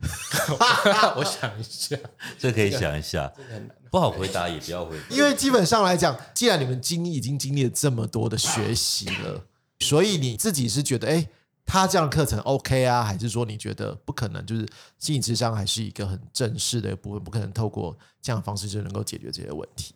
[1.16, 1.96] 我想一下，
[2.38, 3.32] 这可以想一下，
[3.90, 9.44] 不好回答也不要回答，因为基本上来讲，既然你们经历已经经历了这么多的学习了，
[9.80, 11.28] 所以你自己是觉得，哎，
[11.66, 14.46] 他这样的课程 OK 啊，还是说你觉得不可能？
[14.46, 14.66] 就是
[14.98, 19.94] 心理智商还是一个很正式的部分，不可能透过这样的方式就能够解决这些问题。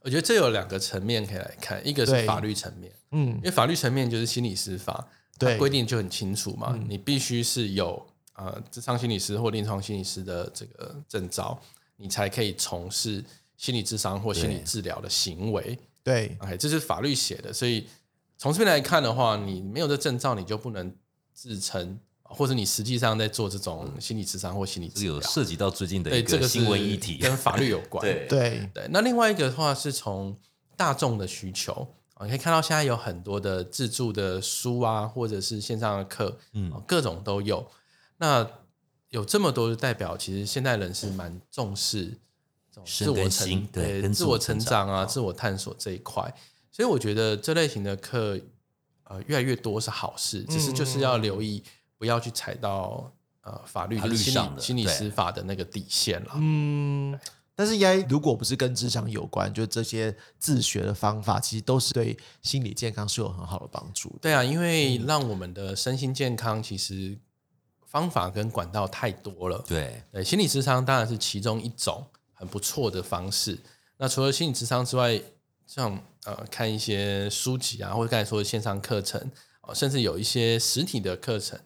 [0.00, 3.28] 我觉得这有两个层面可以来看，一个是法律层面，嗯。
[3.36, 5.06] 因，为法律层面就是心理司法，
[5.38, 5.56] 它对。
[5.56, 8.06] 规定就很清楚嘛，你必须是有
[8.36, 11.60] 呃智商心理师或临床心理师的这个证照，
[11.96, 13.24] 你才可以从事
[13.56, 15.78] 心理智商或心理治疗的行为。
[16.02, 17.86] 对，OK，这是法律写的，所以
[18.38, 20.94] 从这边来看的话，你没有这证照，你就不能
[21.32, 25.14] 自称，或者你实际上在做这种心理智商或心理治疗。
[25.14, 28.00] 有涉及到最近的，一这个是新闻议题，跟法律有关。
[28.06, 30.38] 对对，对，那另外一个的话是从
[30.76, 31.72] 大众的需求
[32.14, 37.66] 啊，你可以看到现在有很多的自助的书啊，或者是线上的课，嗯嗯，各种都有。
[38.18, 38.48] 那
[39.10, 42.18] 有这么多的代表，其实现代人是蛮重视
[42.70, 46.34] 这种自我成对自我成成长啊、自我探索这一块。
[46.72, 48.38] 所以我觉得这类型的课，
[49.04, 51.62] 呃，越来越多是好事，只是就是要留意，
[51.96, 53.10] 不要去踩到
[53.40, 56.32] 呃法律律上的理心理对司法的那个底线了。
[56.34, 57.18] 嗯，
[57.54, 64.18] 但是应该如果不是跟智商有关，就这些自学的方法，其实都是对心理健康是有很好的帮助的。
[64.20, 67.16] 对啊，因为让我们的身心健康其实
[67.96, 69.64] 方法跟管道太多了。
[69.66, 73.58] 对对，心理智商当然是其中一种很不错的方式。
[73.96, 75.18] 那除了心理智商之外，
[75.66, 79.18] 像呃看一些书籍啊，或者刚才说的线上课程
[79.62, 81.58] 啊、甚至有一些实体的课程，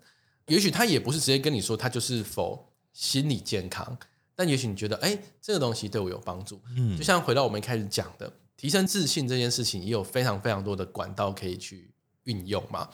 [0.47, 3.99] 也许他也不是直接跟你说他就是否心理健康，
[4.37, 6.63] 但也许你觉得哎这个东西对我有帮助。
[6.77, 12.89] 嗯就像回到我们一开始讲的，提升自信这件事情，也有非常非常多的管道可以去运用嘛。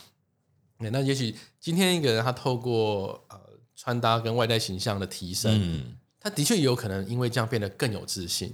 [0.79, 3.41] 对那也许今天一个人他透过呃
[3.75, 8.49] 穿搭跟外在形象的提升，嗯他的确也有可能因为这样变得更有自信，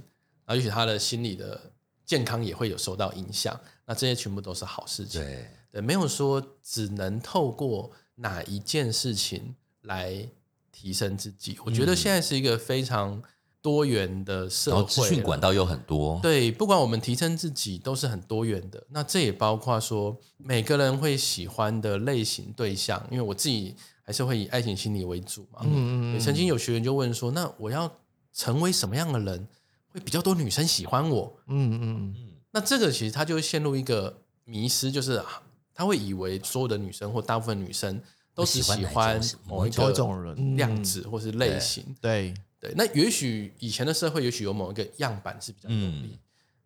[0.45, 1.71] 然后也许他的心理的
[2.05, 3.59] 健康也会有受到影响。
[3.85, 5.21] 那这些全部都是好事情。
[5.21, 10.29] 对对，没有说只能透过哪一件事情来
[10.71, 11.57] 提升自己。
[11.65, 13.21] 我觉得现在是一个非常
[13.63, 18.85] 多元的然社后资会了，讯管道又很多，对，不管我们提升自己都是很多元的。
[18.89, 25.61] 那这也包括说每个人会喜欢的类型对象，因为我自己还是会以爱情心理为主嘛。
[25.63, 27.89] 嗯嗯曾经有学员就问说：“那我要
[28.33, 29.47] 成为什么样的人，
[29.87, 32.15] 会比较多女生喜欢我嗯嗯嗯，？”
[32.51, 35.41] 那这个其实他就会陷入一个迷失，就是啊
[35.73, 37.99] 他会以为所有的女生或大部分女生
[38.35, 41.95] 都只喜喜欢某一种人量子或是类型。
[42.01, 42.33] 对，
[42.63, 46.19] 对，那也许以前的社会，也许有某一个样板是比较有利，嗯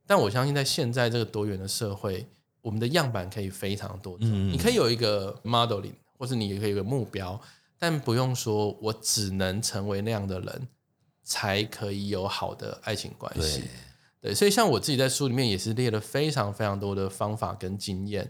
[0.06, 2.28] 但我相信在现在这个多元的社会，
[2.62, 4.30] 我们的样板可以非常多种。
[4.32, 7.42] 嗯你可以有一个 modeling，或是你也可以有个目标，
[7.80, 10.68] 但不用说我只能成为那样的人，
[11.24, 13.70] 才可以有好的爱情关系对。
[14.20, 18.30] 对，所以像我自己在书里面也是列了非常非常多的方法跟经验，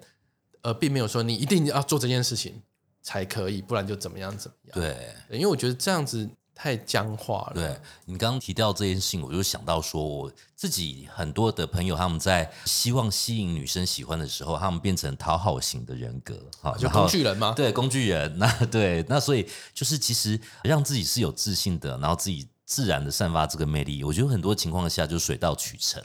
[0.61, 2.61] 呃，并没有说你一定要做这件事情
[3.01, 4.73] 才可以，不然就怎么样怎么样。
[4.73, 7.53] 对对因为我觉得这样子太僵化了。
[7.53, 17.53] 对你刚刚提到这件事情，我就想到说，我自己很多的朋友他们在希望吸引女生喜欢的时候，他们变成讨好型的人格，哈，就工具人吗？
[17.55, 18.37] 对，工具人。
[18.39, 22.47] 那对，那所以就是其实让自己是有自信的，然后自己。
[22.67, 26.03] 自然的散发这个魅力，我觉得很多情况下就水到渠成。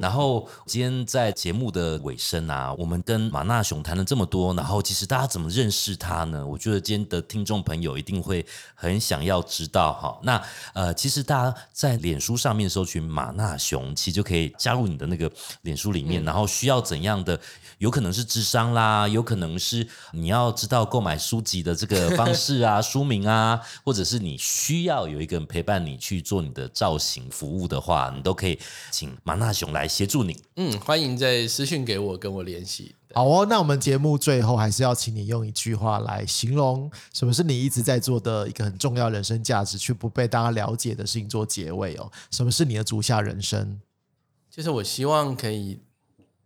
[0.00, 6.44] 然后今天在节目的尾声啊，我们跟马纳雄谈了这么多，然后其实大家怎么认识他呢？
[6.44, 8.44] 我觉得今天的听众朋友一定会
[8.74, 10.18] 很想要知道哈。
[10.22, 10.42] 那
[10.72, 15.30] 呃，其实大家在脸书上面搜寻马纳雄，其实就可以加入你的那个
[15.60, 17.38] 脸书里面，然后需要怎样的？
[17.76, 28.58] 有可能是智商啦，有可能是你要知道购买书籍的这个方式啊、 书名啊，或者是你需要有一个人陪伴你去做你的造型服务的话，你都可以
[28.90, 30.40] 请马纳雄来协助你。
[30.56, 32.94] 嗯，欢迎在私讯给我，跟我联系。
[33.14, 42.10] 好哦，那我们节目最后还是要请你用一句话来形容什么是你一直在做的一个很重要人生价值，却不被大家了解的事情做结尾哦。
[42.30, 43.80] 什么是你的足下人生？
[44.50, 45.80] 就是我希望可以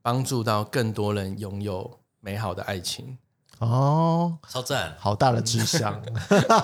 [0.01, 3.19] 帮助到更多人拥有美好的爱情。
[3.63, 4.93] 哦，超赞！
[4.99, 6.01] 好大的志向。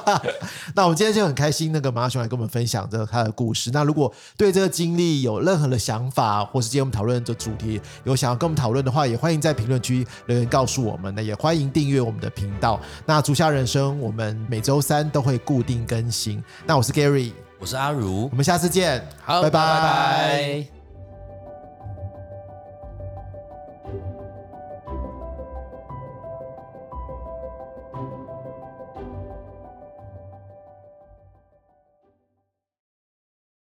[0.74, 3.70] 那我们今天就很开心，那个马雄来跟我们分享这他的故事。
[3.72, 11.14] 那如果对这个经历有任何的想法，或是今天我们讨论的主题有想要跟我们讨论的话，也欢迎在评论区留言告诉我们。
[11.14, 12.80] 那也欢迎订阅我们的频道。
[13.06, 16.42] 那足下人生，我们每周三都会固定更新。
[16.66, 19.06] 那我是 Gary，我是阿如我，们下次见。
[19.24, 20.77] 好，拜拜拜拜